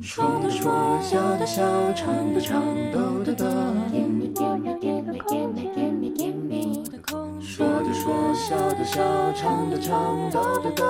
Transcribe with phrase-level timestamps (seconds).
[0.00, 3.44] 说的说，笑的笑，唱的唱，逗的逗。
[7.38, 9.02] 说的说，笑的笑，
[9.34, 10.86] 唱的唱，逗的逗。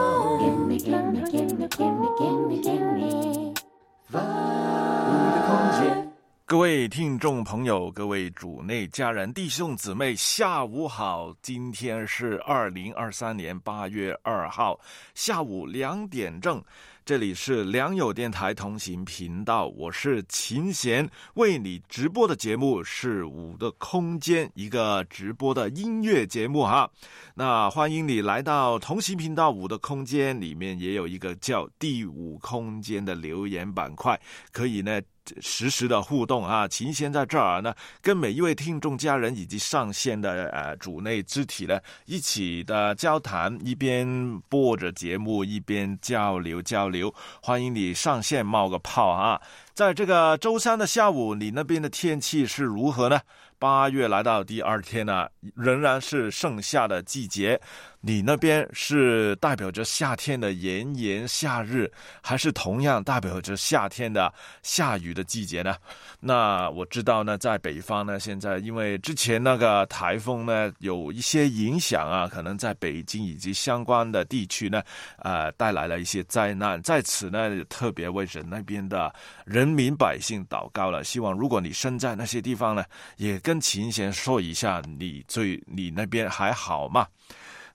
[6.48, 11.34] 各位听众朋友，各位主内家人、弟兄姊妹，下午好！
[11.42, 14.78] 今天是二零二三年八月二号
[15.12, 16.62] 下午两点正。
[17.04, 26.88] 这里是良友电台同行频道，我是秦贤，为你直播的节目是五的空间，一个直播的音乐节目哈。
[27.34, 34.16] 那欢迎你来到同行频道五的空间，里面也有一个叫第五空间的留言板块，
[34.52, 35.02] 可以呢。
[35.40, 47.12] 实时的互动啊，琴弦在这儿呢，跟每一位听众家人以及上线的呃主内肢体呢一起的交谈，一边播着节目，一边交流交流。
[47.42, 49.40] 欢迎你上线冒个泡啊！
[49.74, 53.20] 在这个周三的下午，你那边的天气是如何呢？
[53.58, 57.58] 八月来到第二天呢，仍然是盛夏的季节。
[58.06, 61.90] 你那边是代表着夏天的炎炎夏日，
[62.22, 64.32] 还是同样代表着夏天的
[64.62, 65.74] 下雨的季节呢？
[66.20, 74.80] 那我知道呢，在北方呢，现在因为之前那个台风呢有一些影响啊，可能在北京以及相关的地区呢，
[75.18, 76.80] 呃，带来了一些灾难。
[76.82, 79.12] 在此呢，特别为人那边的
[79.44, 81.02] 人民百姓祷告了。
[81.02, 82.84] 希望如果你身在那些地方呢，
[83.16, 87.04] 也跟琴弦说一下，你最你那边还好吗？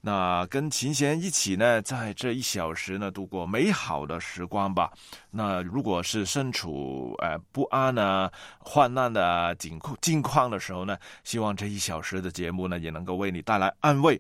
[0.04, 4.92] 那跟琴弦一起呢，在这一小时呢，度过美好的时光吧。
[5.30, 14.20] 那如果是身处呃不安啊、患难的境境况的时候呢，希望这一小时的节目呢，也能够为你带来安慰。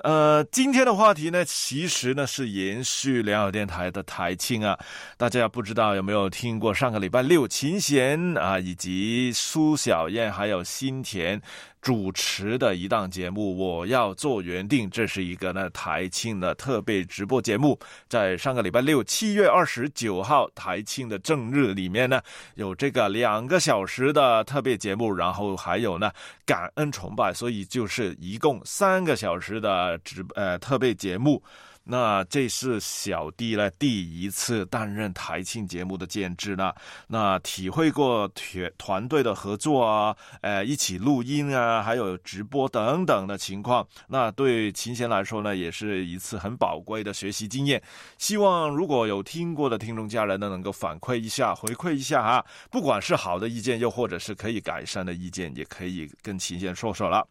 [0.00, 4.76] 呃，今天的话题呢，其实呢是延续良友电台的台庆啊。
[5.16, 11.40] 大家不知道有没有听过上个礼拜六琴弦啊，以及苏小燕还有新田。
[11.84, 17.78] 主持的一档节目，我要做原定，这是一个呢台庆的特别直播节目，
[18.08, 22.22] 在上个礼拜六七月二十九号台庆的正日里面呢，
[22.54, 26.10] 有这个两个小时的特别节目，然后还有呢
[26.46, 31.42] 感恩崇拜，所以就是一共三个小时的直呃特别节目。
[31.84, 36.72] 那这是小弟呢第一次担任台庆节目的监制呢，
[37.08, 47.82] 那体会过团团队的合作啊，呃，一起录音啊，还有直播等等的情况，那对琴弦来说呢，也是一次很宝贵的学习经验。
[48.16, 57.26] 希望如果有听过的听众家人呢，能够反馈一下，回馈一下啊，不管是好的意见，又或者是可以改善的意见，也可以跟琴弦说说了。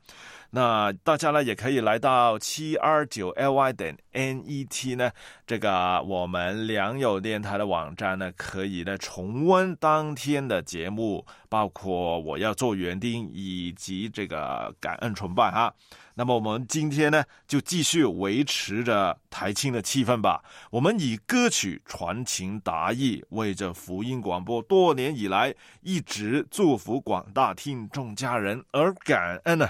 [0.55, 5.09] 那大家呢也可以来到七二九 L Y 点 N E T 呢，
[5.47, 15.73] 这个我们良友电台的网站呢，可以呢重温当天的节目，包括我要做园丁以及这个感恩崇拜哈。
[16.13, 20.43] 那么我们今天呢就继续维持着台庆的气氛吧。
[20.69, 29.67] 我们以歌曲传情达意，为着福音广播多年以来一直祝福广大听众家人而感恩呢。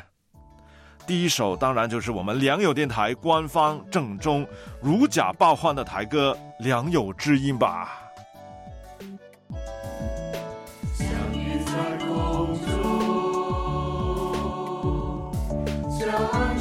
[1.05, 4.47] 第一首当然就是我们良友电台官方正宗
[4.81, 7.99] 如假包换的台歌《良友之音》吧。
[10.93, 11.73] 相遇在
[12.07, 12.71] 空中，
[15.99, 16.52] 相爱。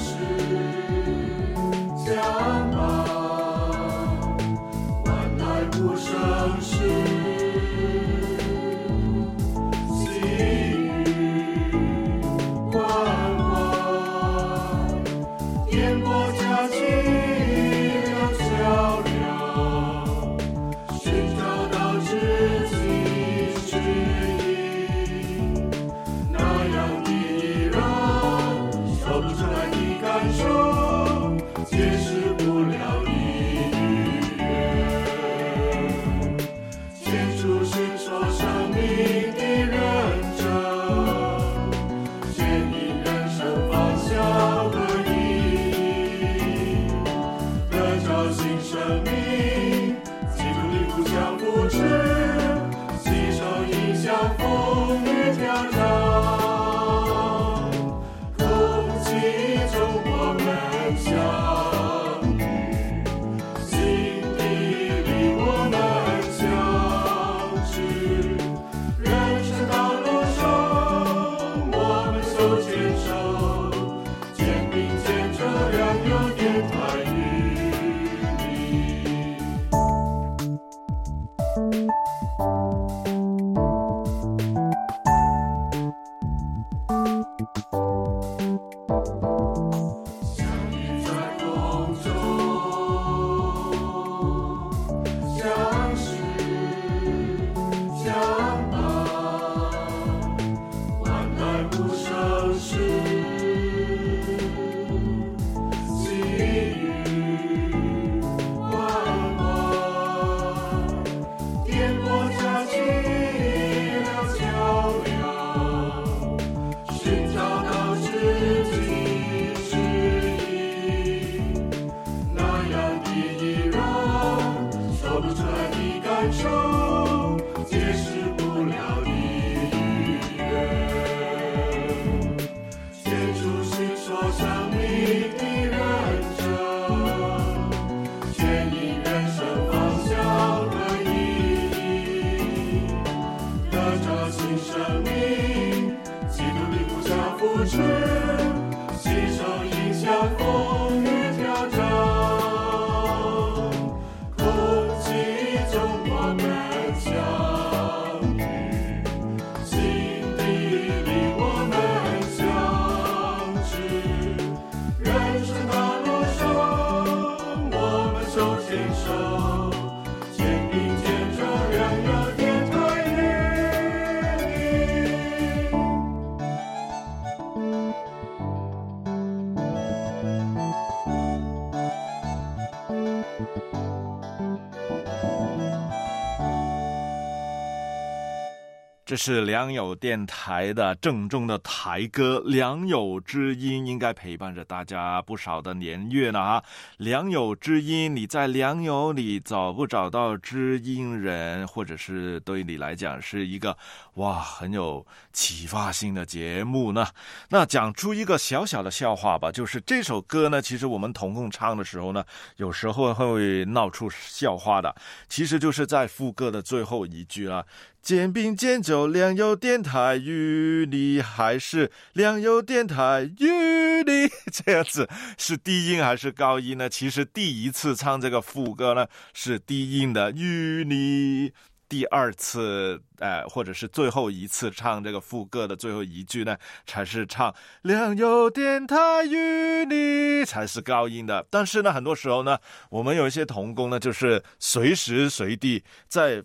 [189.12, 196.64] 这是良友电台的正宗的台歌《良友之音》，应该陪伴着大家不少的年月了啊！
[196.96, 203.76] 良友之音，你在良友里找不找到知音人，或者是对你来讲是一个
[204.14, 207.06] 哇很有启发性的节目呢？
[207.50, 212.24] 那讲出一个小小的笑话吧，就是这首歌呢，其实我们同共唱的时候呢，
[212.56, 214.96] 有时候会闹出笑话的，
[215.28, 217.62] 其实就是在副歌的最后一句啊。
[218.02, 225.08] 肩并肩走，良友电台与你，还是良友电台与你， 这样子
[225.38, 226.88] 是低音还是高音呢？
[226.88, 231.52] 其实第一次唱这个副歌呢是低音的与你，
[231.88, 241.46] 第二次呃或者是最后一次唱这个副歌的最后一句呢，才是唱良友电台与你，才是高音的。
[241.48, 242.58] 但是呢，很多时候呢，
[242.90, 246.42] 我们有一些童工呢，就是随时随地在。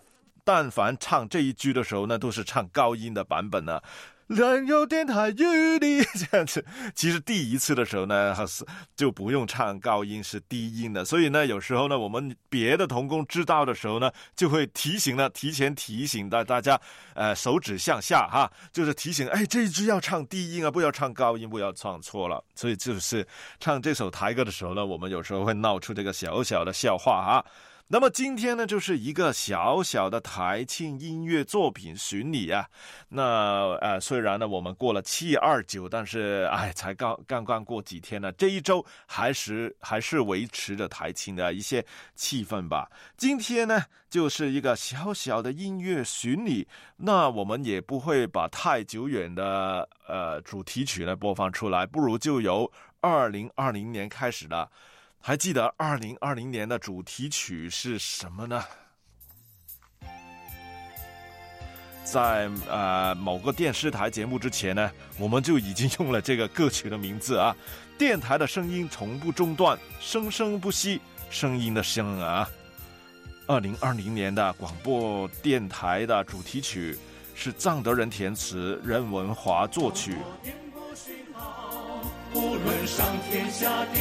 [0.47, 3.81] 但凡唱这一句的时候呢，都是唱高音的版本呢。
[4.27, 6.63] 良友电台与你这样子，
[6.95, 8.65] 其实第一次的时候呢，还是
[8.95, 11.03] 就不用唱高音，是低音的。
[11.03, 16.79] 所以呢，有时候呢，我们别的童工知道的时候呢，就会提醒呢，提前提醒大大家，
[17.13, 22.41] 呃，手指向下哈，就是提醒，哎，这一句要唱低音啊，不要唱高音，不要唱错了。
[22.55, 23.27] 所以就是
[23.59, 27.45] 唱这首台歌的时候呢，我们有时候会闹出这个小小的笑话哈。
[27.89, 32.67] 那么今天呢，就是一个小小的台庆音乐作品巡礼啊。
[33.07, 42.91] 那呃，虽然呢我们过了七二九，但是哎，才刚刚刚过几天呢，这一周还是还是维持着台庆的一些气氛吧。
[43.15, 52.69] 今天呢，就是一个小小的音乐巡礼，那我们也不会把太久远的呃主题曲呢播放出来，不如就由
[52.99, 54.69] 二零二零年开始的。
[55.27, 58.63] 还记得二零二零年的主题曲是什么呢？
[62.05, 67.53] 在呃某个电视台节目之前呢，我们就已经用了这个歌曲的名字啊。
[67.97, 72.47] 电台的声音从不中断，生生不息，声音的声啊。
[73.47, 76.97] 二零二零年的广播电台的主题曲
[77.35, 80.15] 是藏德人填词，任文华作曲。
[82.33, 83.99] 无论上天下地，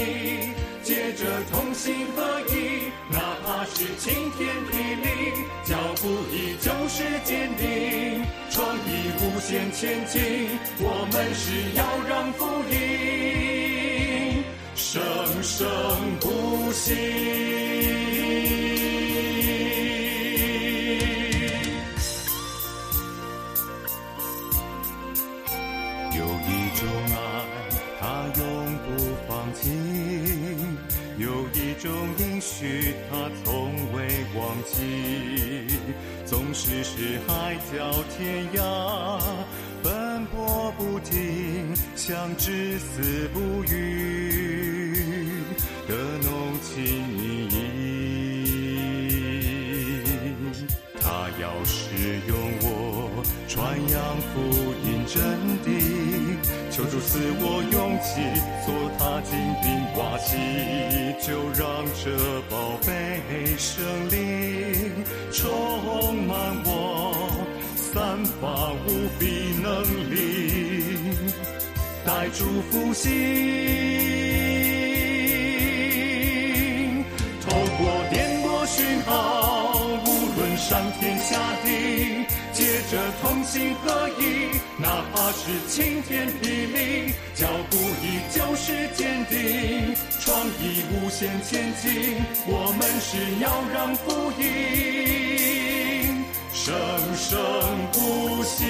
[0.83, 5.07] 借着同心合意，哪怕是晴天霹雳，
[5.65, 8.89] 脚步依旧是坚定，创意
[9.21, 10.21] 无限前进，
[10.79, 12.75] 我们是要让福音
[14.75, 15.03] 生
[15.43, 15.67] 生
[16.21, 18.66] 不息。
[32.59, 34.73] 许，它从未忘记。
[36.25, 38.59] 纵使是海角天涯，
[39.83, 44.95] 奔波不停，像至死不渝
[45.87, 45.95] 的
[46.25, 47.57] 浓情蜜意。
[51.01, 53.97] 他要是用我传扬
[54.33, 54.35] 福
[54.83, 55.15] 音真
[55.63, 55.69] 谛，
[56.77, 58.21] 求主赐我勇气，
[58.67, 58.69] 做
[58.99, 59.65] 他精兵
[59.97, 60.37] 瓦器，
[61.27, 61.65] 就让
[62.05, 62.05] 这
[62.51, 62.87] 宝贝
[63.57, 65.03] 生灵
[65.33, 65.43] 充
[66.27, 67.17] 满我，
[67.77, 68.45] 散发
[68.85, 69.25] 无比
[69.63, 69.67] 能
[70.11, 70.15] 力，
[72.05, 73.09] 带祝福心。
[77.41, 79.15] 透过电波讯号，
[83.57, 94.45] 心合一，哪怕是晴天霹雳，脚步依旧是坚定，创意无限前进，我们是要让福音
[96.53, 96.77] 生
[97.17, 97.35] 生
[97.95, 98.67] 不息。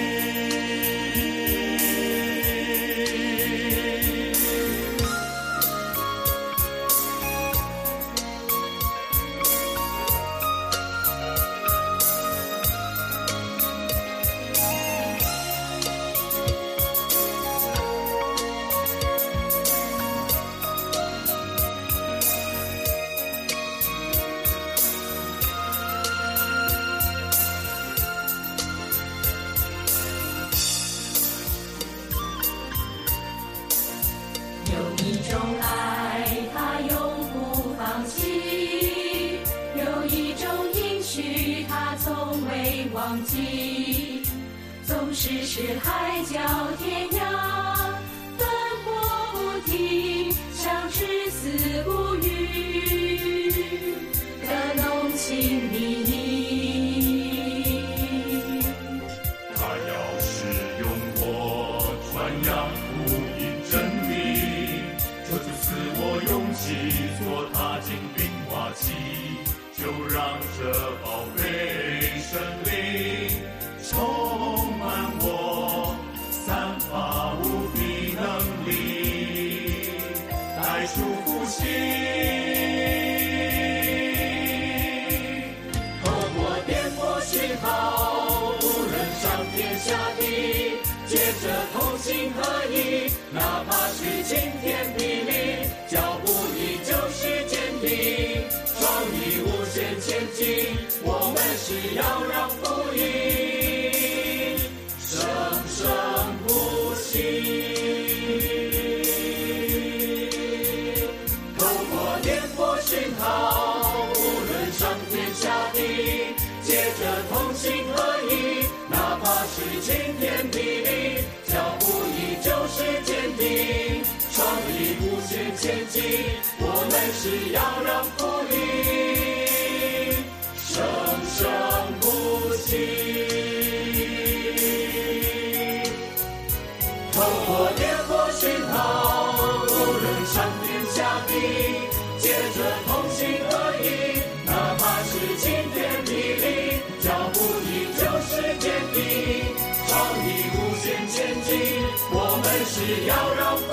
[152.88, 153.66] 也要让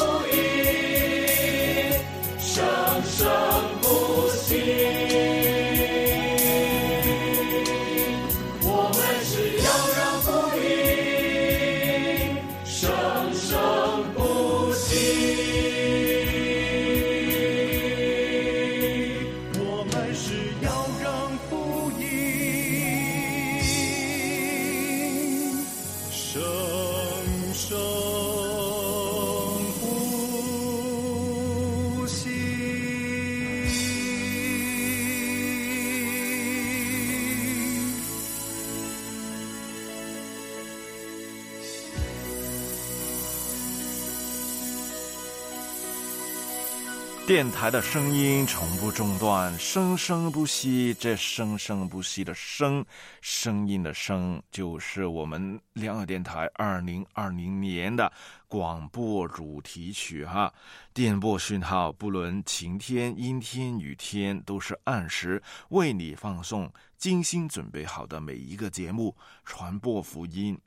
[47.44, 50.94] 电台的声音从不中断，生生不息。
[50.94, 52.86] 这生生不息的“声”，
[53.20, 58.10] 声音的“声”，就是我们两耳电台二零二零年的
[58.48, 60.54] 广播主题曲哈。
[60.94, 70.58] 电波讯号，不论晴天、阴天、雨天，都是按时为你放送精心准备好的每一个节目，传播福音，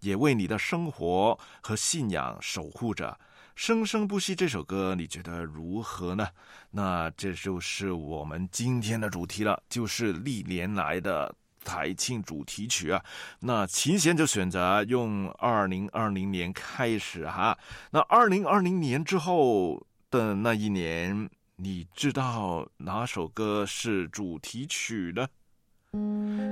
[0.00, 3.16] 也为你的生活和信仰守护着。
[3.54, 6.26] 生生不息这首歌，你觉得如何呢？
[6.70, 11.32] 那这就是我们今天的主题了，就是历年来的
[11.64, 13.02] 台庆主题曲啊。
[13.40, 17.56] 那琴弦就选择用二零二零年开始哈。
[17.90, 25.28] 那二零二零年之后的那一年，你知道哪首歌是主题曲呢？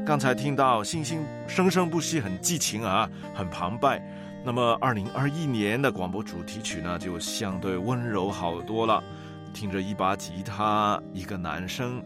[0.07, 4.01] 刚才听到星星生生不息，很激情啊，很澎湃。
[4.45, 9.03] 那么，二零二一年的广播主题曲呢，就相对温柔好多了。
[9.55, 12.03] 听着一把吉他，一个男生，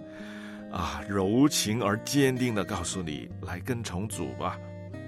[0.71, 4.59] 啊，柔情而坚定的告诉你：“来跟重组吧。”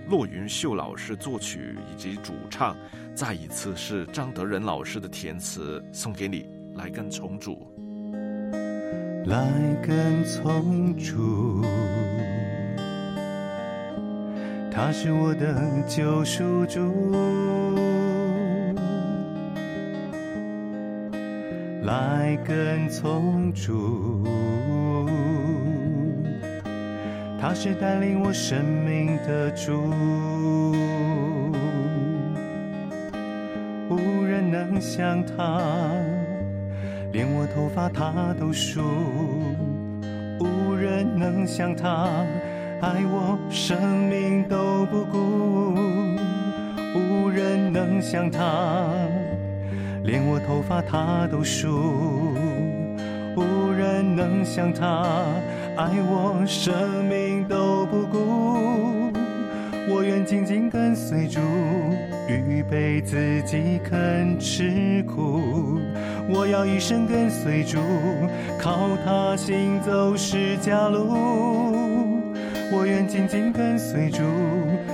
[0.08, 2.74] 骆云秀老师作曲以及主唱，
[3.14, 6.46] 再一次是张德仁老师的填词，送给你。
[6.74, 7.66] 来跟重组，
[9.26, 9.50] 来
[9.82, 11.64] 跟重组。
[14.70, 15.54] 他是我的
[15.86, 17.12] 救赎主，
[21.84, 24.24] 来跟从主。
[27.40, 29.92] 他是带领我生命的主，
[33.88, 35.60] 无人能像他，
[37.12, 38.82] 连我头发他都梳，
[40.40, 42.24] 无人能像他，
[42.80, 43.76] 爱我生
[44.08, 45.74] 命都不顾，
[46.94, 48.94] 无人能像他，
[50.04, 51.68] 连我头发他都梳，
[53.36, 55.24] 无人能像他。
[55.76, 59.12] 爱我生命都不顾，
[59.88, 61.40] 我愿紧紧跟随主，
[62.28, 65.80] 预备自己肯吃苦。
[66.28, 67.78] 我要一生跟随主，
[68.56, 71.87] 靠他行走十架路。
[72.70, 74.22] 我愿紧紧跟随主，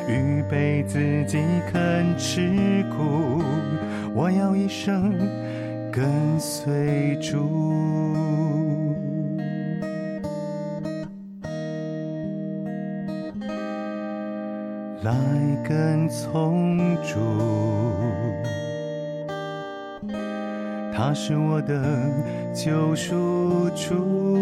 [0.09, 1.39] 预备自己
[1.71, 3.43] 肯吃苦。
[4.15, 5.13] 我要一生
[5.91, 8.15] 跟随主。
[15.03, 15.13] 来
[15.69, 17.19] 跟从主，
[20.97, 22.01] 他是我的
[22.55, 24.34] 救赎主。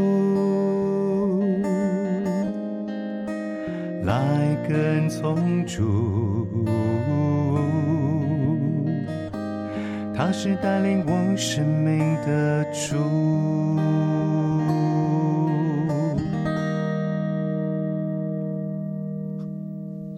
[4.68, 6.46] 跟从主，
[10.14, 12.96] 他是带领我生命的主。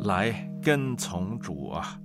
[0.00, 1.98] 来跟从主啊！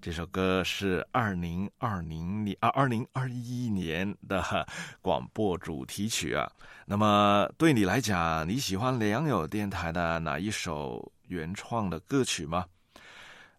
[0.00, 4.66] 这首歌是二零二零年啊，二零二一年的
[5.00, 6.50] 广播主题曲啊。
[6.86, 12.66] 那么对你来讲，你喜欢良友电台的哪一首原创的歌曲吗？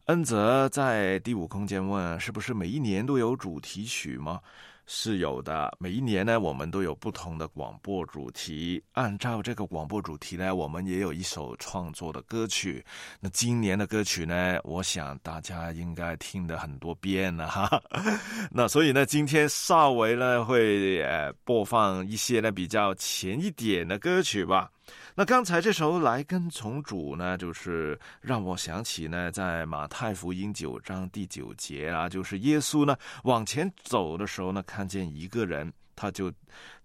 [0.05, 4.39] 恩泽在第五空间问：是不是每一年都有主题曲吗？
[4.85, 8.83] 是有的，每一年呢，我们都有不同的广播主题。
[8.91, 12.85] 按照这个广播主题呢，我们也有一首创作的歌曲。
[13.21, 17.81] 那今年的歌曲呢，我想大家应该听的很多遍了哈。
[18.51, 24.69] 那所以呢，今天稍微呢会呃播放一些呢比较前一点的歌曲吧。
[25.15, 36.33] 那刚才这首来跟从主呢，就是让我想起呢，在马太福音九章第九节啊，就是耶稣呢往前走的时候呢，看见一个人，他就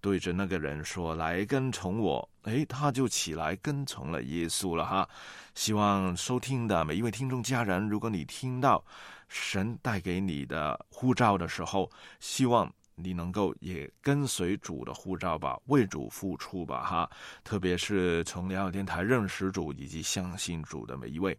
[0.00, 5.08] 对着那个人说：“来跟从我。”诶，他就起来跟从了耶稣了哈。
[5.54, 8.82] 希望收听的每一位听众家人，如果你听到
[9.28, 12.72] 神带给你的呼召的时候，希望。
[13.02, 17.10] 你能够也跟随主的护照吧，为主付出吧，哈！
[17.44, 21.38] 特别是从良友电台认识主以及相信主的每一位。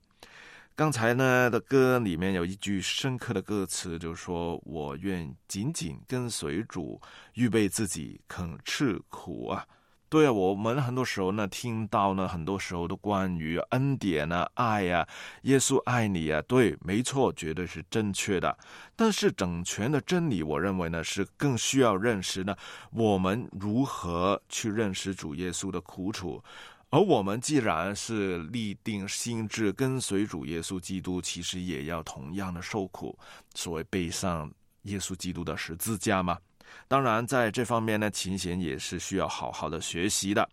[0.76, 7.02] 刚才呢的歌里面有一句深刻的歌词，就是说我愿紧紧跟随主，
[7.34, 9.68] 预备自己肯吃苦啊。
[10.10, 15.08] 对啊，我们很多时候呢，听到呢，很多时候都关于恩典啊、爱呀、
[15.44, 18.58] 耶稣爱你啊，对，没错，绝对是正确的。
[18.96, 22.56] 但是整全的真理，我认为呢，是更需要认识呢，
[22.92, 26.44] 我们如何去认识主耶稣的苦楚。
[26.90, 33.16] 而我们既然是立定心志跟随主耶稣基督，其实也要同样的受苦，
[33.54, 34.52] 所谓背上
[34.84, 36.40] 耶稣基督的十字架嘛。
[36.88, 40.50] 当然，在这方面呢，琴弦也是需要好好的学习的。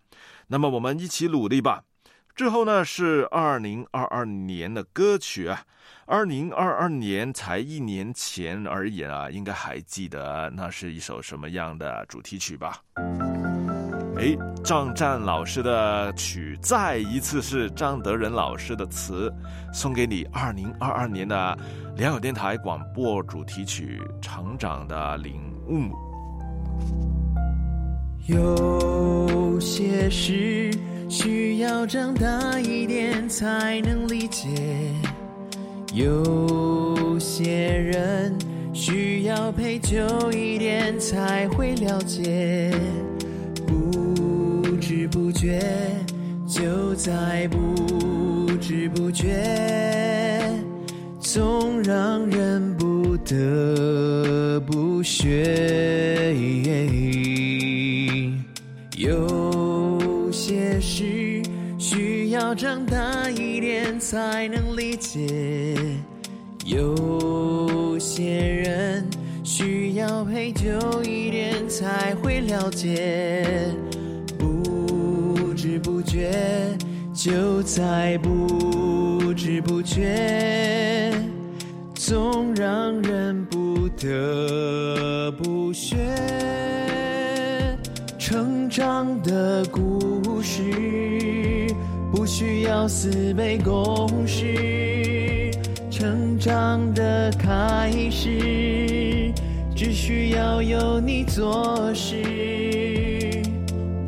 [0.47, 1.83] 那么，我们一起努力吧。
[2.35, 5.63] 之后呢，是二零二二年的歌曲啊。
[6.05, 12.81] 二零二二年才一年前而已啊，应该还记得那是一首什么样的主题曲吧？
[14.17, 19.33] 哎，张湛老师的曲，再一次是张德仁老师的词，
[19.73, 21.59] 送给你二零二二年的
[21.97, 25.93] 良友电台广播主题曲《成长的领悟》。
[28.27, 30.71] 有些事
[31.09, 34.49] 需要长大一点才能理解，
[35.95, 38.37] 有些人
[38.73, 42.73] 需要陪久一点才会了解，
[43.67, 45.61] 不知不觉
[46.47, 50.43] 就在不知不觉，
[51.21, 56.35] 总让人不得不学。
[58.97, 61.43] 有些事
[61.79, 65.77] 需要长大一点才能理解，
[66.65, 69.07] 有些人
[69.45, 73.55] 需要陪久一点才会了解，
[74.39, 76.33] 不知不觉
[77.15, 81.13] 就在不知不觉，
[82.07, 85.97] 总让人不得不学。
[88.17, 90.63] 成长的故事
[92.13, 95.51] 不需要死背公式，
[95.91, 99.33] 成长的开始
[99.75, 102.23] 只需要有你做事。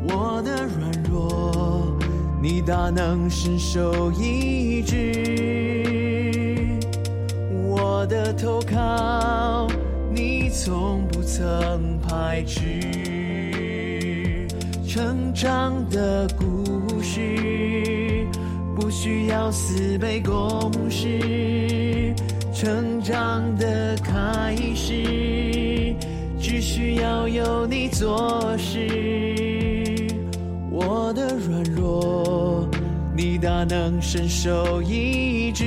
[0.07, 1.99] 我的软弱，
[2.41, 4.95] 你大能伸手医治；
[8.29, 9.67] 的投靠，
[10.13, 12.61] 你从不曾排斥。
[14.87, 18.27] 成长的故事
[18.75, 22.13] 不需要四倍公式，
[22.53, 25.95] 成长的开始
[26.39, 30.07] 只需要有你做事。
[30.69, 32.67] 我的软弱，
[33.15, 35.65] 你大能伸手医治；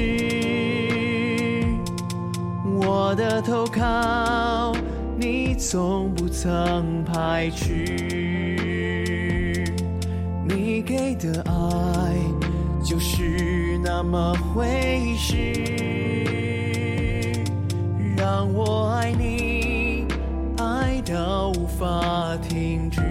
[2.95, 4.71] 我的投靠，
[5.17, 7.87] 你从不曾排斥。
[10.47, 11.53] 你给的爱
[12.85, 15.35] 就是那么回事，
[18.15, 20.07] 让我爱你，
[20.59, 23.02] 爱到无法停止。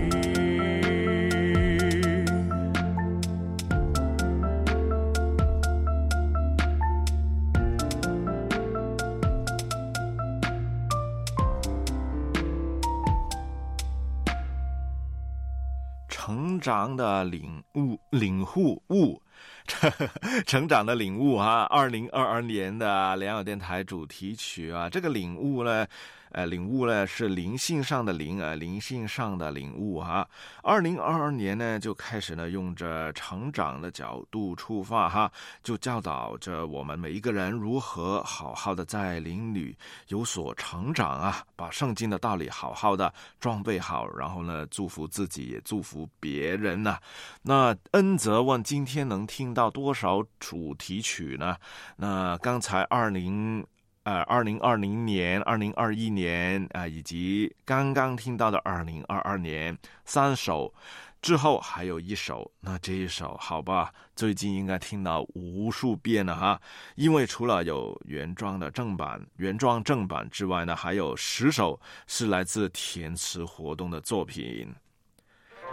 [16.61, 19.21] 长的领悟，领悟悟，
[20.45, 21.63] 成长的领悟啊！
[21.69, 25.87] 二零二二年的良友电台主题曲啊，这个领悟呢，
[26.31, 30.27] 呃，领悟呢是灵性上的灵啊，灵性上的领悟哈。
[30.63, 35.31] 二零二二年呢，就开始呢，用着成长的角度出发哈，
[35.63, 39.75] 就教导着我们每一个人如何好好的在灵里
[40.07, 46.97] 有所成长啊，把圣经的道理好好的装备好，然后呢，祝福自己也祝福别人呐、
[47.41, 51.55] 那恩泽问今天能听到多少主题曲呢？
[51.95, 53.65] 那刚才二零。
[54.03, 60.73] 呃，二零二零年、二零二一年啊、以及刚刚听到的二零二二年三首，
[61.21, 66.59] 之后还有一首，那这一首好吧，最近应该听到无数遍了哈，
[66.95, 74.73] 因为除了有原装的正版、原装正版之外呢，还有十首是来自填词活动的作品。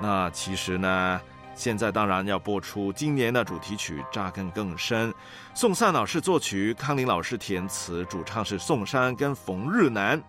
[0.03, 1.19] 那其实呢？
[1.59, 5.11] 现在当然要播出今年的主题曲《扎根更深》，
[5.55, 10.23] 宋善老师作曲，康林老师填词，主唱是宋山跟冯日南。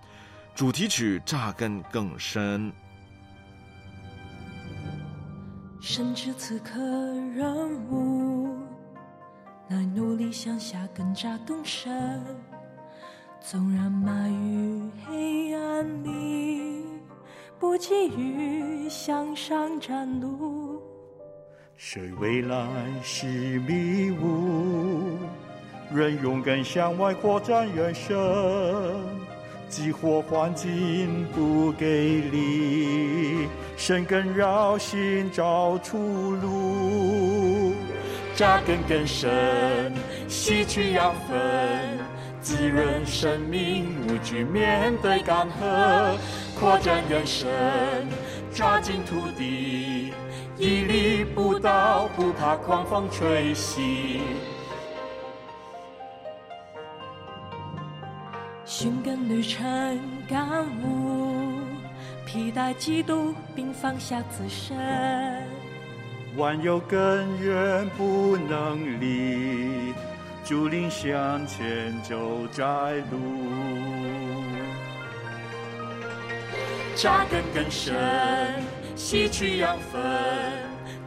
[0.55, 2.71] 主题曲《扎根更深》。
[5.79, 6.79] 深知此刻
[7.35, 8.57] 任务，
[9.67, 12.25] 来努力向下更扎更深。
[13.39, 16.85] 纵然埋于黑暗里，
[17.59, 20.81] 不急于向上展露。
[21.81, 22.67] 谁未来
[23.01, 25.17] 是迷雾，
[25.95, 29.01] 人勇敢向外扩展人生。
[29.69, 37.73] 激活环境不给力，深根绕心找出路。
[38.35, 39.93] 扎根更深，
[40.27, 41.39] 吸取养分，
[42.41, 46.17] 滋润生命，无惧面对干涸。
[46.59, 47.47] 扩展人生，
[48.51, 50.11] 扎进土地。
[50.59, 54.19] 屹立不倒，不怕狂风吹袭。
[58.65, 61.61] 寻根旅程感悟，
[62.25, 64.77] 披戴基督并放下自身。
[66.35, 69.93] 万有根源不能离，
[70.43, 72.65] 竹林向前走窄
[73.09, 73.17] 路。
[76.95, 77.95] 扎根更深，
[78.99, 80.01] 吸取养分，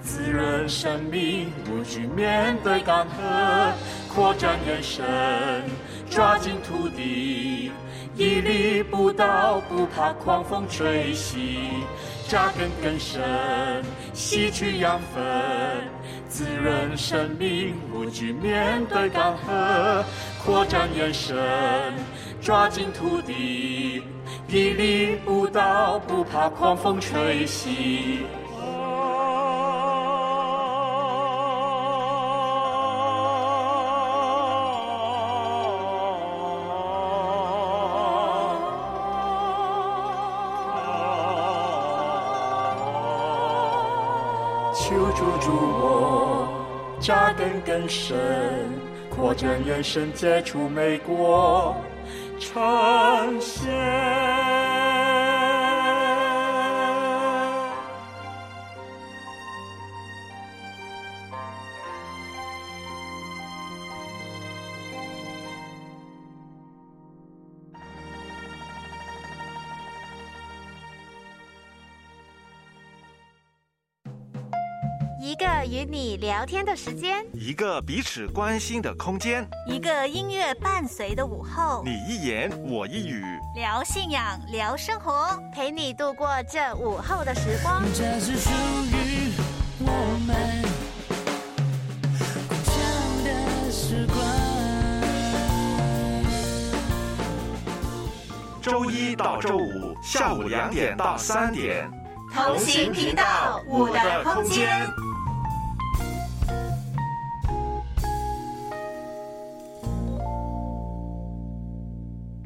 [0.01, 3.73] 滋润生命，无惧面对干涸，
[4.09, 5.05] 扩展延伸，
[6.09, 7.71] 抓紧土地，
[8.17, 11.69] 屹立不倒，不怕狂风吹袭。
[12.27, 13.21] 扎根更深，
[14.15, 15.23] 吸取养分，
[16.27, 20.03] 滋润生命，无惧面对干涸，
[20.43, 21.37] 扩展延伸，
[22.41, 24.03] 抓紧土地。
[24.53, 28.27] 屹立不倒，不怕狂风吹袭。
[44.75, 46.47] 求助助我，
[47.01, 48.19] 扎根更深，
[49.09, 51.75] 扩展延伸，结出美果。
[52.39, 54.42] 呈现。
[75.25, 83.23] 一个与你聊天的时间，一个彼此关心的空间，一个音乐伴随的午后，你一言我一语，
[83.55, 87.85] 聊信仰，聊生活，陪你度过这午后的时光。
[87.95, 89.31] 这是属于
[89.79, 89.93] 我
[90.27, 90.65] 们
[92.19, 92.75] 共享
[93.23, 94.19] 的时光。
[98.61, 101.89] 周一到周五下午两点到三点，
[102.35, 104.85] 同行频道，我的空间。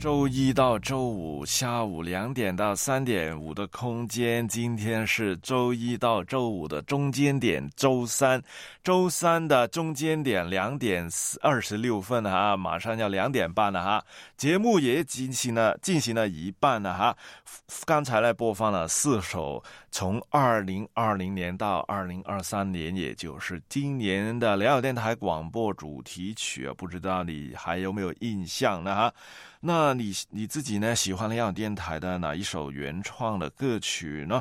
[0.07, 8.41] 周一到周五下午两点到三点五的空间，今天是周一到周五的中间点，周三，
[8.85, 11.09] 周三的中间点两点
[11.43, 14.05] 二十六分了哈，马上要两点半了哈，
[14.37, 17.17] 节目也进行了进行了一半了哈，
[17.85, 29.13] 刚才呢播放了四首从二零二零年到二零二三年，也就是今年的辽友电台广播主题曲，不知道你还有没有印象呢哈？
[29.67, 30.95] 那你你自己呢？
[30.95, 34.41] 喜欢辽友电台的哪一首原创的歌曲呢？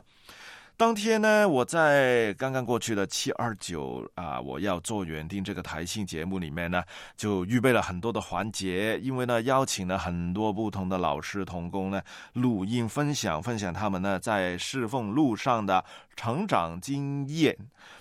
[0.77, 6.83] 当天呢，我在刚刚过去的七二九啊，我要做园丁这个台庆节目里面呢，
[7.17, 11.99] 就预备了很多的环节，因为呢，邀请了很多不同的老师同工呢，
[12.33, 15.83] 录音分享分享他们呢在侍奉路上的
[16.15, 17.55] 成长经验。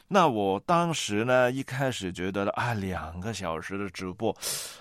[0.07, 4.37] 那我当时呢，一开始觉得啊，两个小时的直播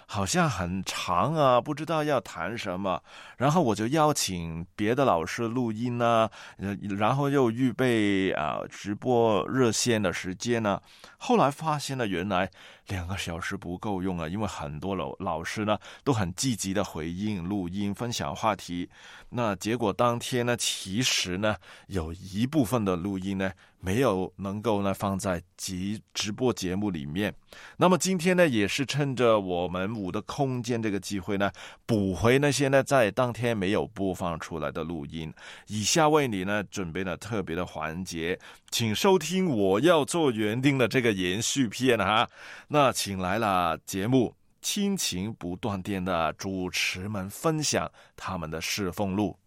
[0.06, 3.02] 好像很长啊，不知道要谈什么。
[3.38, 10.80] 然后我就邀请别的老师录音呢，呃，然后又预备啊直播热线的时间呢。
[11.26, 12.52] 后来发现了，原来
[12.90, 18.90] 两个小时不够用啊，因为很多老老师呢都很积极的回应录音、分享话题。
[19.30, 21.56] 那结果当天呢，其实呢
[21.88, 23.54] 有一部分的录音呢
[23.86, 27.36] 没有能够呢放在集直播节目里面。
[27.76, 31.52] 那么今天呢，也是趁着我们五的空间这个机会呢，
[31.86, 35.34] 补回那些呢在当天没有播放出来的录音。
[35.67, 38.39] 以下为你呢准备了特别的环节，
[38.72, 42.30] 请收听我要做园丁的这个延续片哈。
[42.69, 49.38] 那请来了节目亲情不断电的主持们分享他们的侍奉录。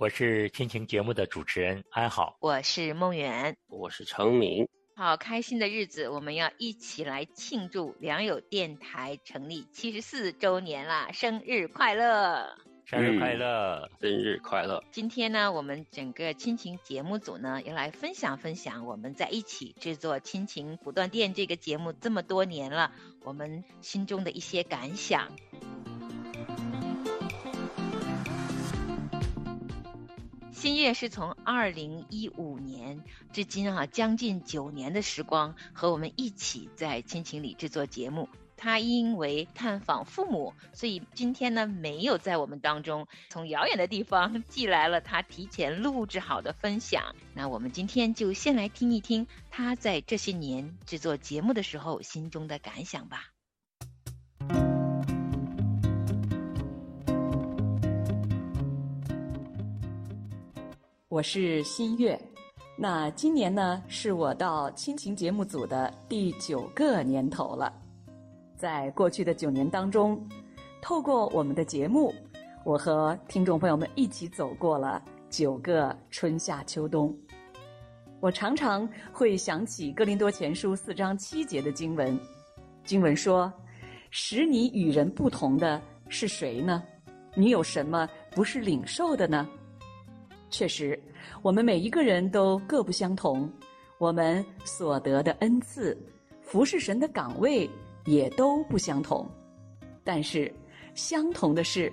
[0.00, 4.68] 我是亲情节目的主持人安好，我是梦圆，我是程明。
[4.94, 11.10] 好开心的日子，我们要一起来庆祝良友电台成立七十四周年啦！
[11.12, 12.56] 生日快乐！
[12.84, 13.90] 生日快乐！
[14.00, 14.84] 生日快乐！
[14.92, 22.92] 今天呢，我们整个亲情节目组呢，要来分享分享我们在一起制作《亲情不断电》这个节目这么多年了，
[23.24, 25.28] 我们心中的一些感想。
[30.58, 38.28] 新月是从二零一五年至今啊，将近九年的时光，和我们一起在亲情里制作节目。
[38.56, 47.14] 他因为探访父母，所以今天呢没有在我们当中，从遥远的地方寄来了他提前录制好的分享。
[47.34, 53.30] 那我们今天就先来听一听他在这些年制作节目的时候心中的感想吧。
[61.10, 62.20] 我是新月，
[62.76, 67.72] 那今年呢是我到亲情节目组的第九个年头了。
[68.58, 70.22] 在过去的九年当中，
[70.82, 72.14] 透过我们的节目，
[72.62, 77.16] 我和听众朋友们一起走过了九个春夏秋冬。
[78.20, 82.20] 我常常会想起《哥林多前书》四章七节的经文，
[82.84, 83.50] 经文说
[84.12, 86.82] ：“使你与人不同的是谁呢？
[87.34, 89.48] 你有什么不是领受的呢？”
[90.50, 90.98] 确实，
[91.42, 93.50] 我们每一个人都各不相同，
[93.98, 95.96] 我们所得的恩赐、
[96.40, 97.68] 服侍神的岗位
[98.06, 99.28] 也都不相同。
[100.02, 100.52] 但是，
[100.94, 101.92] 相同的是，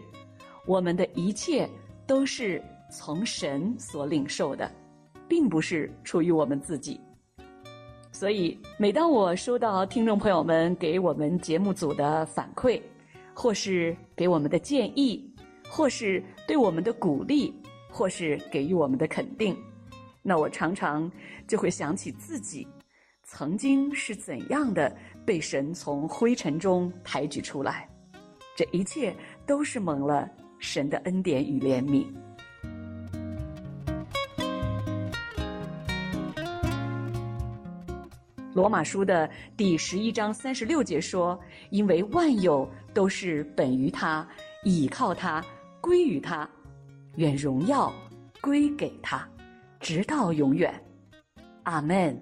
[0.66, 1.70] 我们的一切
[2.08, 4.72] 都是从神所领受的，
[5.28, 7.00] 并不是出于我们自己。
[8.14, 12.82] 所以，每当我收到听众朋友们给我们节目组的反馈，
[13.34, 15.30] 或是给我们的建议，
[15.70, 17.54] 或是对我们的鼓励，
[17.98, 19.56] 或是给予我们的肯定，
[20.22, 21.10] 那我常常
[21.48, 22.68] 就会想起自己
[23.24, 24.94] 曾经是怎样的
[25.26, 27.90] 被神从灰尘中抬举出来，
[28.54, 30.30] 这一切都是蒙了
[30.60, 32.06] 神的恩典与怜悯。
[38.54, 41.40] 罗马书的第十一章三十六节说
[41.72, 44.28] ：“因为万有都是本于他，
[44.66, 45.42] 倚靠他，
[45.80, 46.46] 归于他。”
[47.18, 47.94] 愿荣耀
[48.42, 49.26] 归给他，
[49.80, 50.74] 直到永远。
[51.64, 52.22] 阿门。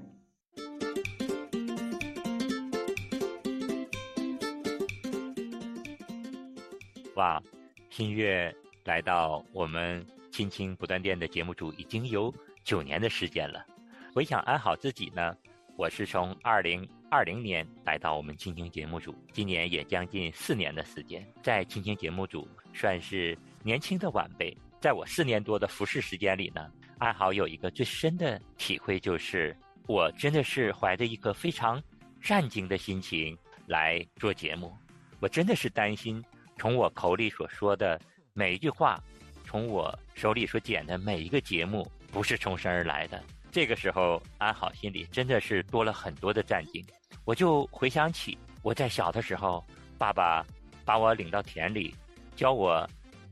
[7.15, 7.41] 哇，
[7.89, 8.53] 新月
[8.85, 12.31] 来到我们亲情不断电的节目组已经有
[12.63, 13.65] 九年的时间了。
[14.13, 15.35] 回想安好自己呢，
[15.75, 24.55] 我是从二零二零年来到我们亲情节目组，今年也将近四年的时间，在亲情节目组算是年轻的晚辈。
[24.83, 29.55] 在我四年多的服侍时间里呢，安好有一个最深的体会，就是
[29.87, 31.81] 我真的是怀着一颗非常
[32.21, 34.75] 战兢的心情来做节目，
[35.21, 36.21] 我真的是担心。
[36.57, 37.97] 从我口里所说的
[38.33, 39.01] 每一句话，
[39.45, 43.23] 从我手里所剪的每一个节目，不是从生而来的。
[43.53, 46.85] 这个时候，安好心里真的是多了很多的战兢。
[47.23, 49.65] 我就回想起我在小的时候，
[49.97, 50.45] 爸爸
[50.83, 51.95] 把我领到田里，
[52.35, 52.85] 教我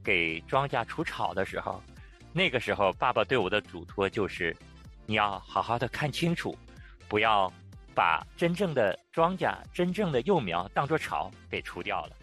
[0.03, 1.81] 给庄稼除草的时候，
[2.33, 4.55] 那个时候爸爸对我的嘱托就是：
[5.05, 6.57] 你要好好的看清楚，
[7.07, 7.51] 不要
[7.93, 12.15] 把真正的庄稼、真正的幼苗当作草给除掉了。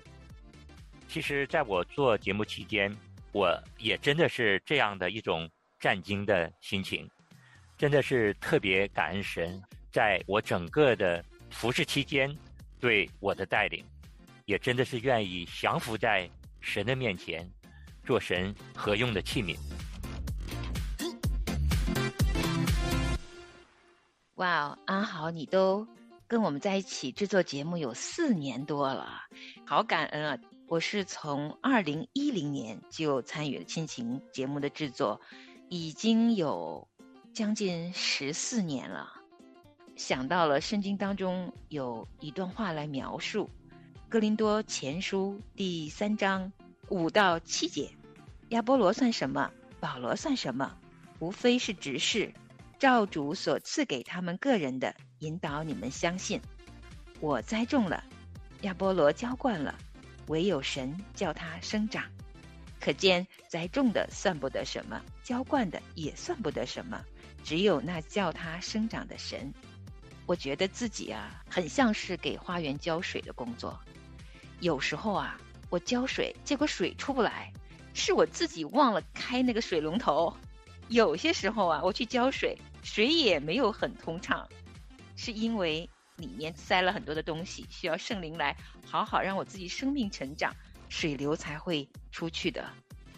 [1.08, 2.94] 其实，在我做节目期间，
[3.32, 7.08] 我也真的是这样的一种战兢的心情，
[7.76, 12.34] 真的是特别感恩神，在我整个的服侍期间
[12.80, 13.84] 对我的带领，
[14.44, 16.28] 也真的是愿意降服在
[16.60, 17.48] 神的面前，
[18.09, 19.55] 做神合用的器皿。
[24.37, 25.87] 哇哦，安好，你都
[26.27, 29.25] 跟我们在一起制作节目有四年多了，
[29.66, 30.38] 好感恩啊！
[30.68, 35.21] 我是从二零一零年就参与了亲情节目的制作，
[35.68, 36.88] 已经有
[37.35, 39.12] 将近十四年了。
[39.97, 43.51] 想到了圣经当中有一段话来描述
[44.09, 46.51] 《哥林多前书》第三章
[46.88, 47.90] 五到七节：
[48.50, 49.50] 亚波罗算什么？
[49.78, 50.74] 保罗算什么？
[51.18, 52.32] 无非是执事，
[52.78, 56.40] 照主所赐给他们个人的引导你们相信。
[57.20, 58.02] 我栽种了，
[58.62, 59.74] 亚波罗浇灌了。
[60.28, 62.04] 唯有神叫它生长，
[62.80, 67.02] 可见栽种的算不得什么，浇灌的也算不得什么，
[67.44, 69.52] 只有那叫它生长的神。
[70.24, 73.78] 我觉得自己啊，很像是给花园浇水的工作。
[74.61, 75.38] 有时候啊，
[75.70, 77.50] 我浇水，结果水出不来，
[77.98, 80.34] 是我自己忘了开那个水龙头。
[80.88, 84.48] 有些时候啊，我去浇水，水也没有很通畅，
[85.16, 85.88] 是因为。
[86.18, 90.52] 里面塞了很多的东西，需要圣灵来好好让我自己生命成长，
[90.88, 92.68] 水流才会出去的。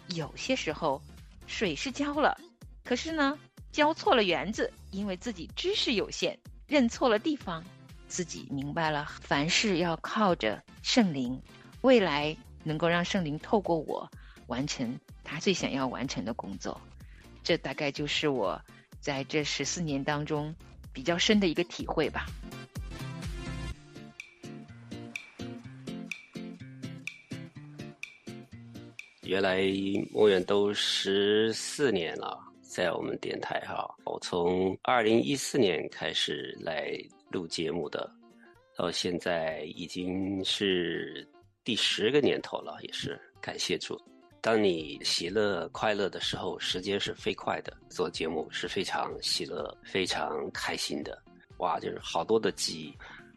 [0.09, 1.01] 有些时候，
[1.47, 2.39] 水是浇了，
[2.83, 3.35] 可是呢，
[3.71, 7.63] 浇错了园子，因为自己知识有限，认错了地方，
[8.07, 11.41] 自己明白了，凡事要靠着圣灵，
[11.81, 14.07] 未来能够让圣灵透过我
[14.51, 16.79] 完成他最想要完成的工作。
[17.41, 18.61] 这大概就是我
[18.99, 20.53] 在这十四年当中
[20.93, 22.25] 比较深的一个体会吧。
[29.23, 29.63] 原来
[30.11, 36.93] 莫远都十四年了，在我们电台哈，我从二零一四年开始来
[37.29, 38.11] 录节目的，
[38.75, 41.25] 到现在已经是
[41.63, 43.97] 第十个年头了，也是感谢主。
[44.41, 51.17] 当你喜乐快乐的时候，时间是飞快的，做节目是非常喜乐、非常开心的。
[51.57, 52.93] 哇，就是好多的记忆。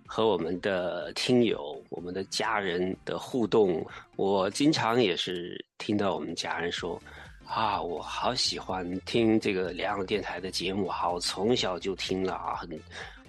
[0.07, 3.85] 和我们的听友、我们的家人的互动，
[4.17, 7.01] 我经常也是听到我们家人说
[7.49, 12.69] ：“啊，我好喜欢听这个两岸电台的节目，好从小就听了啊，很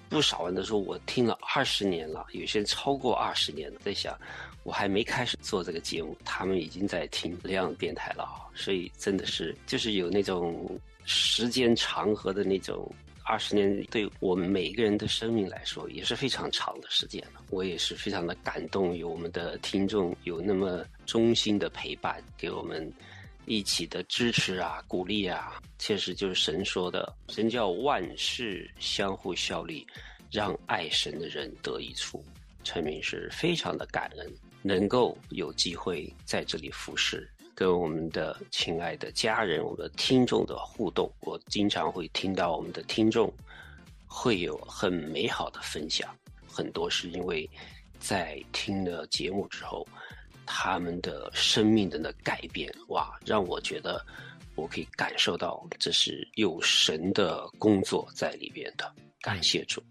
[0.10, 3.80] 不少人都说我听了二十年了，有些人超过二十年了。
[3.82, 4.14] 在想，
[4.66, 12.94] 我还没开始做这个节目，他们已经在听两岸电台了啊，所以真的是就是有那种时间长河的那种。”
[13.28, 17.42] 二十年对我们每一个人的生命来说也是非常长的时间了。
[17.50, 22.88] 我也是非常的感动，有我们的听众有那么衷心的陪伴，给我们
[23.48, 29.88] 一起的支持啊、鼓励啊，确实就是神说的，神叫万事相互效力，
[30.32, 32.24] 让爱神的人得益处。
[32.64, 34.32] 陈明是非常的感恩，
[34.68, 37.30] 能够有机会在这里服侍。
[37.54, 43.32] 跟我们的亲爱的家人、我们的听众的互动，我经常会听到我们的听众
[44.08, 46.14] 会有很美好的分享。
[46.46, 47.50] 很多是因为
[47.98, 49.88] 在听了节目之后，
[50.46, 54.06] 他们的生命的那改变，哇，让我觉得
[54.56, 58.92] 我可以感受到这是有神的工作在里边的。
[59.22, 59.82] 感谢主。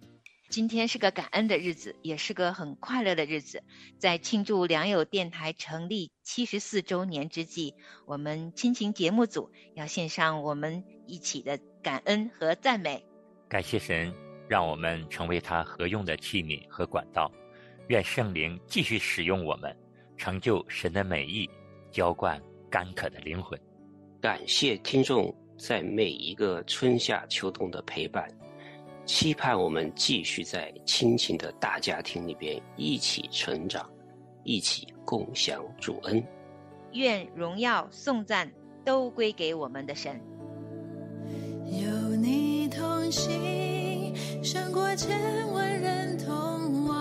[0.55, 3.61] 今天是个感恩的日子，也是个很快乐的日子。
[3.98, 7.74] 在庆祝良友电台成立七十四周年之际，
[8.07, 13.05] 我们亲情节目组要献上我们一起的感恩和赞美。
[13.48, 14.14] 感谢神，
[14.48, 17.28] 让我们成为他合用的器皿和管道。
[17.88, 19.76] 愿圣灵继续使用我们，
[20.16, 21.50] 成就神的美意，
[21.90, 22.40] 浇灌
[22.70, 23.61] 干渴的灵魂。
[24.20, 28.30] 感谢听众在每一个春夏秋冬的陪伴，
[29.07, 33.88] 期盼我们继续在亲情的大家庭里边一起成长，
[34.44, 36.24] 一起共享主恩。
[36.92, 38.50] 愿荣耀颂赞
[38.84, 40.18] 都归给我们的神。
[41.66, 46.96] 有你同行，胜过千万人同往；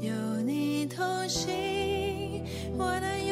[0.00, 0.12] 有
[0.42, 2.42] 你同行，
[2.78, 3.23] 我能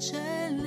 [0.00, 0.59] 真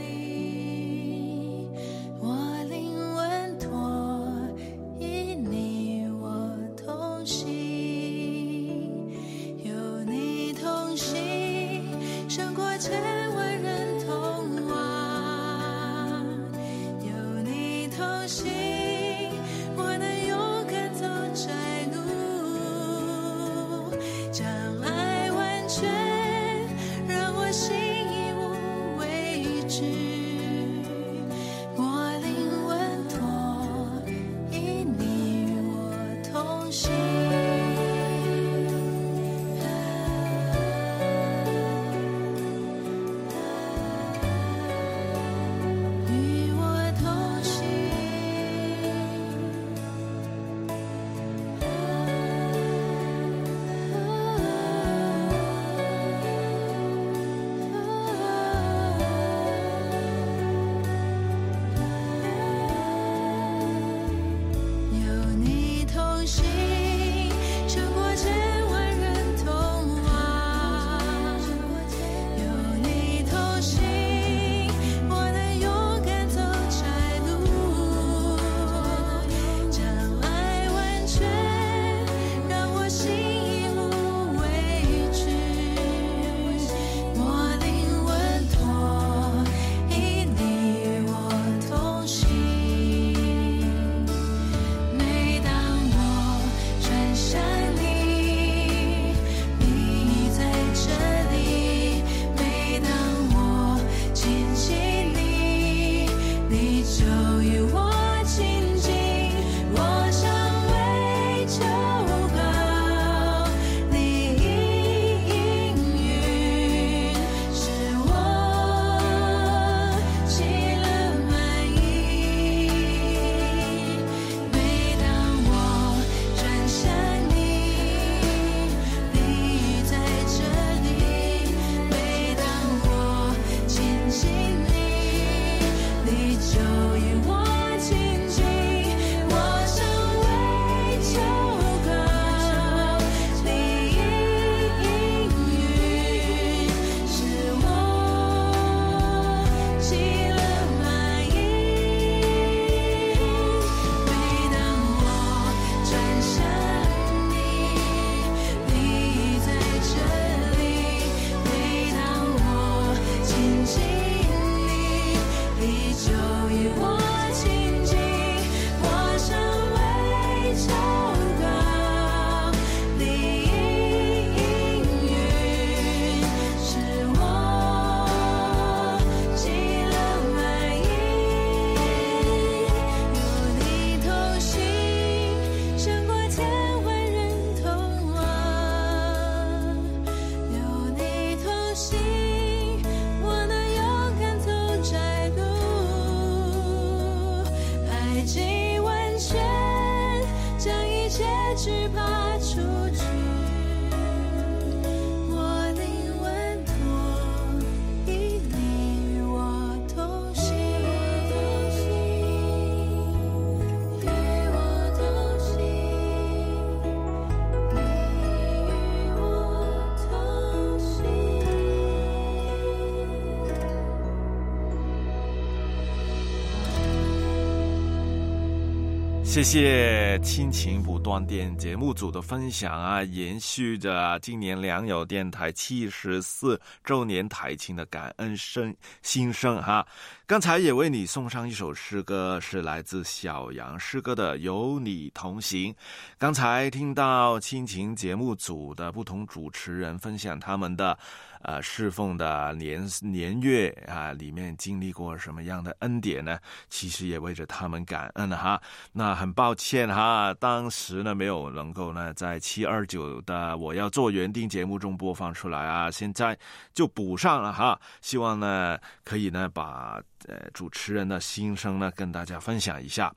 [229.34, 239.86] 谢谢亲情不断电节目组的分享啊，延续着今年良友电台七十四周年台庆的感恩声心声哈。
[240.26, 245.74] 刚才也为你送上一首诗歌，是来自小杨诗歌的《有你同行》。
[246.18, 250.98] 刚才听到亲情节目组的不同主持人分享他们的
[251.42, 256.40] 呃侍奉的年年月啊，里面经历过什么样的恩典呢？
[256.70, 258.60] 其实也为着他们感恩哈。
[258.94, 266.38] 那很抱歉哈，当时实呢没有能够呢在七二九的我要做原定节目中播放出来啊，现在
[266.74, 267.80] 就补上了哈。
[268.02, 270.02] 希望呢可以呢把。
[270.26, 273.14] 呃，主持人的心声呢，跟大家分享一下。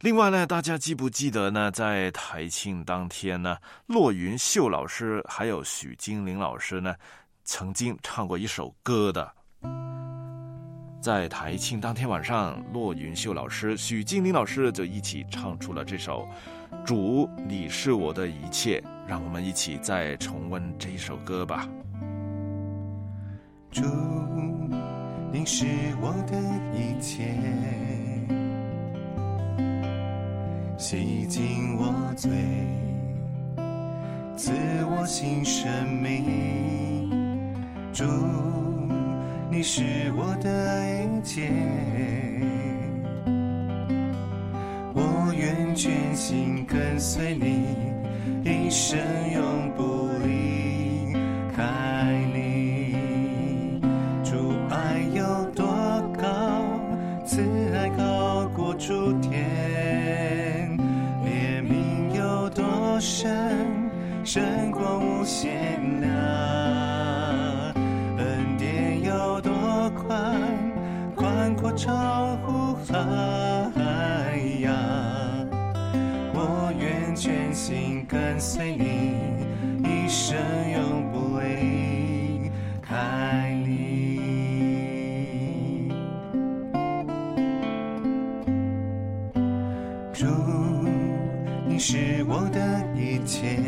[0.00, 6.94] 另外呢，大家记不记得呢，在台庆当天呢，骆云秀老师还有许金玲老师呢，
[7.44, 9.30] 曾经唱过一首歌的。
[11.02, 16.26] 在台庆当天晚上，骆云秀老师、许金玲老师就一起唱出了这首
[16.86, 18.80] 《主，你是我的一切》。
[19.08, 21.68] 让我们一起再重温这一首歌吧。
[23.72, 23.82] 主。
[25.32, 25.66] 你是
[26.00, 26.38] 我的
[26.72, 27.34] 一切，
[30.78, 32.30] 洗净我罪，
[34.36, 34.52] 赐
[34.88, 35.68] 我新生
[36.00, 37.10] 命。
[37.92, 38.04] 主，
[39.50, 39.82] 你是
[40.16, 41.50] 我的一切，
[44.98, 47.76] 我愿全心跟随你，
[48.42, 48.98] 一生
[49.30, 51.12] 永不离
[51.54, 52.15] 开。
[78.56, 78.84] 随你，
[79.84, 80.34] 一生
[80.72, 82.50] 永不离
[82.80, 83.52] 开。
[91.68, 93.58] 你是我的一切，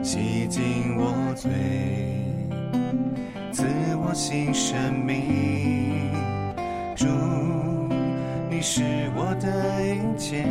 [0.00, 1.50] 洗净我罪，
[3.50, 3.64] 赐
[3.96, 6.12] 我新生命。
[6.94, 7.08] 主，
[8.48, 10.46] 你是我的一切，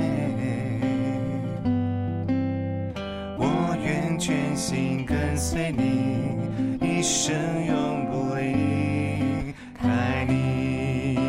[4.66, 6.40] 心跟随你，
[6.80, 7.36] 一生
[7.66, 11.20] 永不离开你。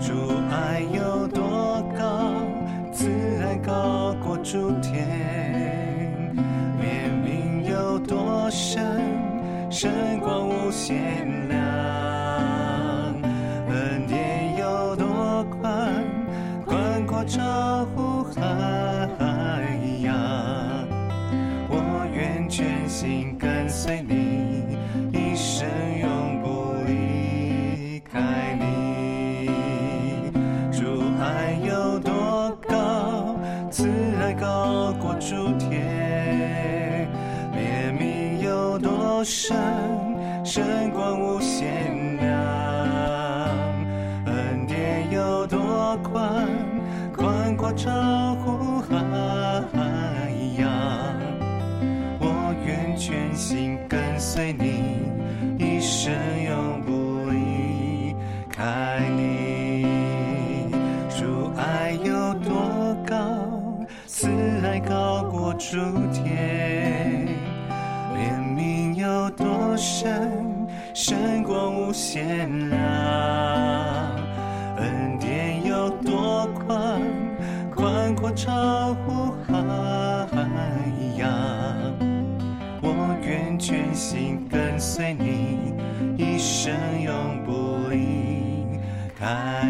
[0.00, 0.14] 主
[0.50, 2.32] 爱有多高，
[2.90, 5.06] 自然高过诸天，
[6.80, 8.82] 怜悯有多深，
[9.70, 11.28] 深广无限
[70.14, 72.78] 神神光无限量；
[74.76, 77.02] 恩典有多宽，
[77.74, 79.56] 宽阔超乎海
[81.16, 81.28] 洋。
[82.80, 85.74] 我愿全心跟随你，
[86.16, 88.78] 一生永不离
[89.18, 89.66] 开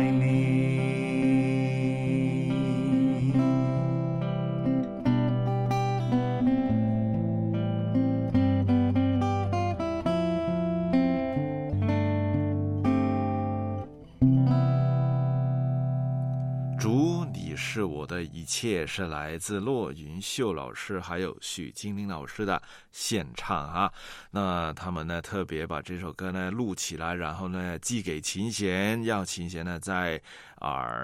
[18.45, 22.61] 一切是来自骆云秀老师还有许金玲老师的
[22.93, 23.91] 献唱啊，
[24.33, 30.21] 那他们呢特别把这首歌呢录起来，然后呢寄给琴弦，要琴弦呢在
[30.57, 30.95] 啊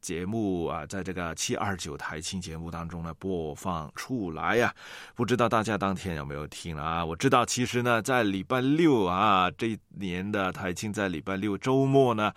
[0.00, 4.74] 节目啊在这个七二九台庆节目当中呢播放出来呀。
[5.14, 7.04] 不知道大家当天有没有听啊？
[7.04, 12.32] 我知道其实呢在礼拜六啊这一年的台庆在礼拜六周末呢。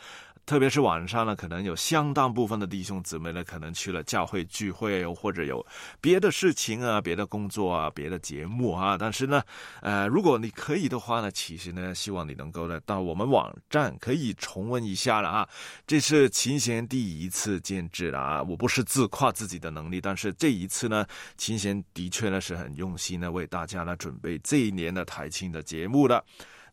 [0.46, 5.66] 特别是晚上呢，可能有相当部分的弟兄姊妹呢，可能去了教会聚会，或者有
[6.02, 8.98] 别的事情啊、别的工作啊、别的节目啊。
[9.00, 9.41] 但是呢，
[9.82, 15.48] 呃，如果你可以的话呢，其实呢，希望你能够呢到我们网站可以重温一下了啊。
[15.88, 21.06] 这是琴弦第一次监制了啊，我不是自夸自己的能力，但是这一次呢，
[21.38, 26.22] 琴弦的确呢是很用心的为大家呢准备这一年的台庆的节目的。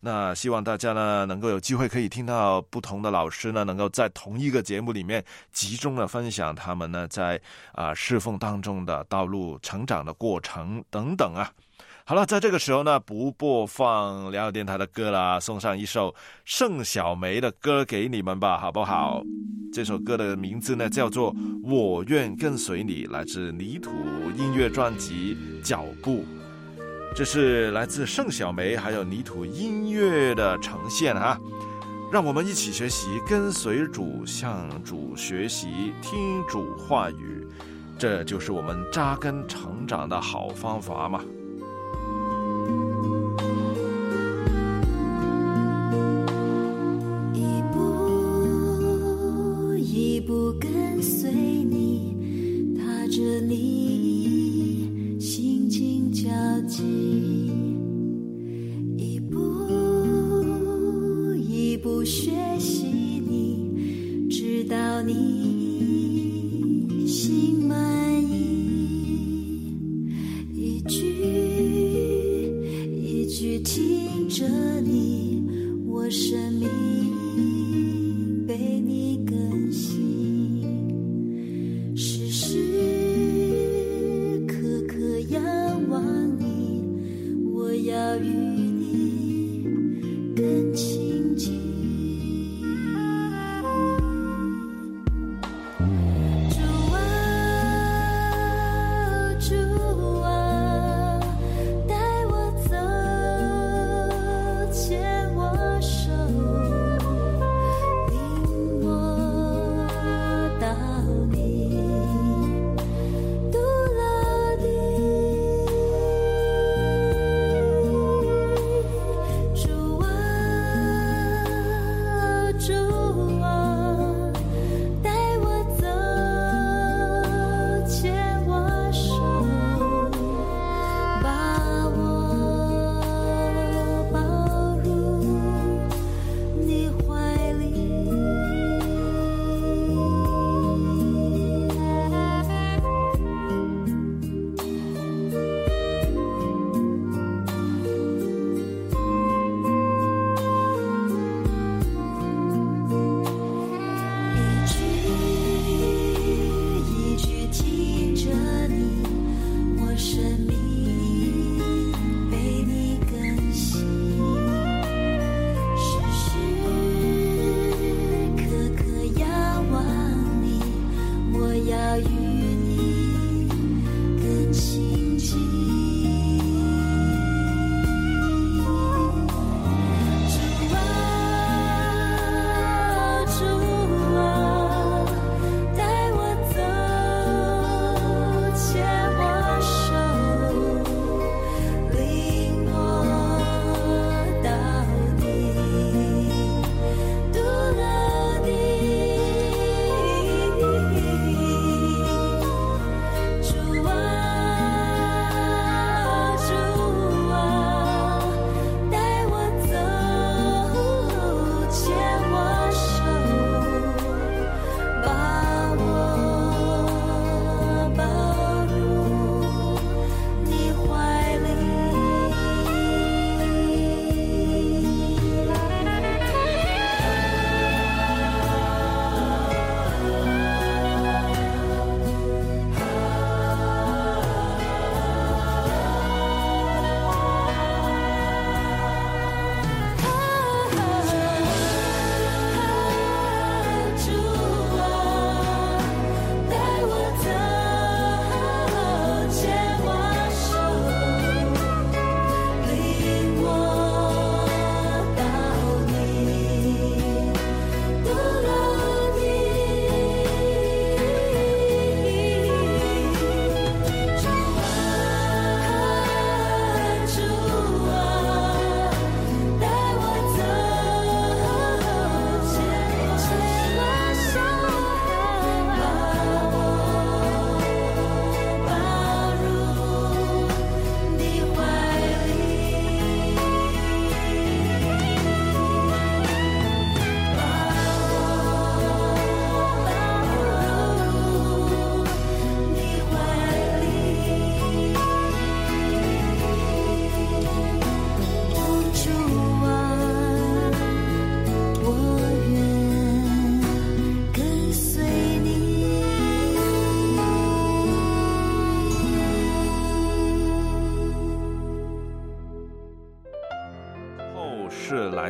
[0.03, 5.23] 那希望大家呢能够有机会可以听到不同的老师呢，能够在同一个节目里面
[5.53, 7.39] 集中的分享他们呢在
[7.73, 11.51] 啊侍奉当中的道路成长的过程等等啊。
[12.03, 19.21] 好了，在这个时候呢，不播放辽友电台的歌啦，送上一首盛小梅的歌给你们吧，好不好？
[19.71, 21.31] 这首歌的名字呢叫做
[21.63, 23.91] 《我愿跟随你》，来自泥土
[24.35, 26.25] 音乐专辑《脚步》。
[27.13, 31.37] 这是来自盛小梅还有泥土音乐的呈现哈，
[32.11, 37.45] 让我们一起学习，跟随主，向主学习，听主话语，
[37.99, 41.21] 这就是我们扎根成长的好方法嘛。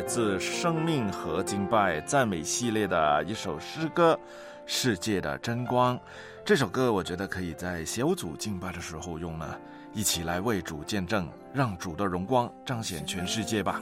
[0.02, 4.16] 来自生命和敬拜赞美系列的一首诗歌
[4.66, 5.96] 《世界的真光》。
[6.44, 9.46] 这首歌我觉得可以在小组敬拜的时候用呢，
[9.94, 13.80] 一起来为主见证，让主的荣光彰显全世界吧。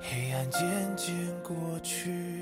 [0.00, 1.54] 黑暗渐渐过
[1.84, 2.40] 去，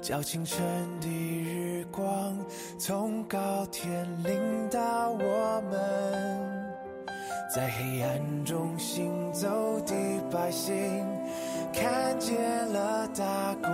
[0.00, 0.64] 叫清晨
[0.98, 2.34] 的日光
[2.78, 6.73] 从高天领导我们，
[7.54, 9.46] 在黑暗中行走
[9.86, 9.94] 的
[10.28, 10.74] 百姓
[11.72, 12.36] 看见
[12.72, 13.72] 了大光。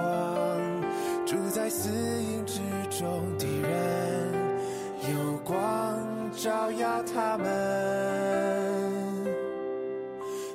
[1.24, 2.60] 住在死荫之
[2.90, 3.08] 中
[3.38, 4.34] 的人，
[5.00, 5.98] 有光
[6.36, 7.46] 照耀他们，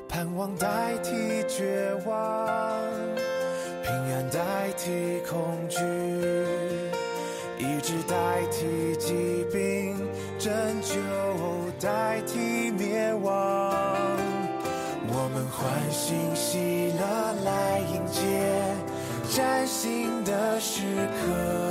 [0.07, 2.80] 盼望代替绝望，
[3.82, 5.80] 平安代替恐惧，
[7.57, 9.64] 医治代替疾病，
[15.66, 18.22] 欢欣喜乐来迎接。
[19.36, 20.84] 崭新的时
[21.18, 21.64] 刻，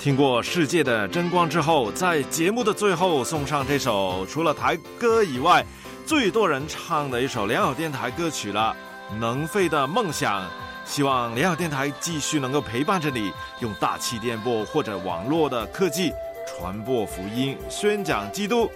[0.00, 5.62] 听过世界的争光之后，在节目的最后送上这首除了台歌以外
[6.06, 8.74] 最多人唱的一首良友电台歌曲了，
[9.18, 10.42] 《能飞的梦想》。
[10.86, 13.30] 希望良友电台继续能够陪伴着你，
[13.60, 16.10] 用大气电波或者网络的科技
[16.48, 18.70] 传播福音，宣讲基督。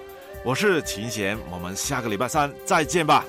[0.44, 3.24] 我是秦贤，我们下个礼拜三再见吧。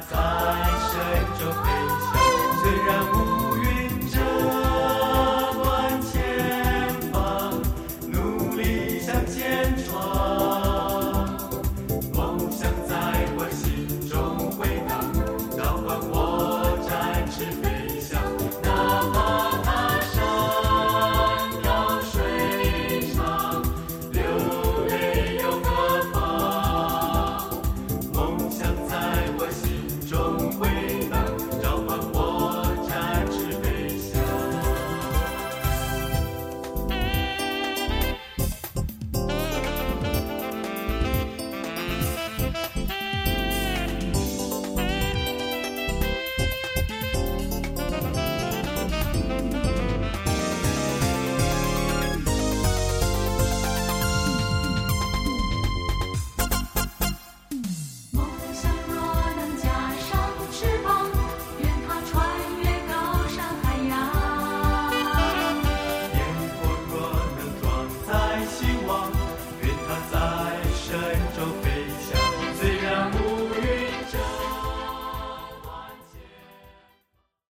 [0.00, 0.16] 在
[0.90, 0.92] 水
[1.38, 1.66] 中飞
[2.12, 3.23] 翔，虽然。